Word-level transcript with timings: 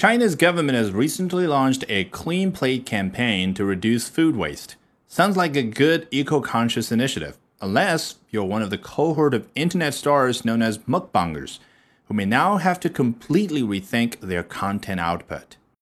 China's 0.00 0.34
government 0.34 0.78
has 0.78 0.92
recently 0.92 1.46
launched 1.46 1.84
a 1.90 2.04
clean 2.04 2.52
plate 2.52 2.86
campaign 2.86 3.52
to 3.52 3.66
reduce 3.66 4.08
food 4.08 4.34
waste. 4.34 4.76
Sounds 5.06 5.36
like 5.36 5.54
a 5.56 5.62
good 5.62 6.08
eco 6.10 6.40
conscious 6.40 6.90
initiative, 6.90 7.36
unless 7.60 8.14
you're 8.30 8.42
one 8.42 8.62
of 8.62 8.70
the 8.70 8.78
cohort 8.78 9.34
of 9.34 9.46
internet 9.54 9.92
stars 9.92 10.42
known 10.42 10.62
as 10.62 10.78
mukbangers, 10.88 11.58
who 12.06 12.14
may 12.14 12.24
now 12.24 12.56
have 12.56 12.80
to 12.80 12.88
completely 12.88 13.60
rethink 13.60 14.18
their 14.20 14.42
content 14.42 15.00
output. 15.00 15.58